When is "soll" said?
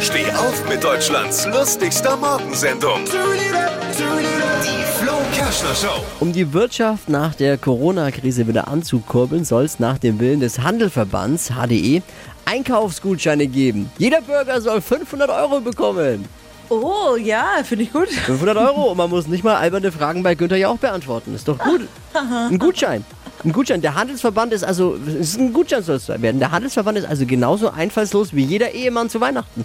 9.46-9.64, 14.60-14.82, 25.82-25.96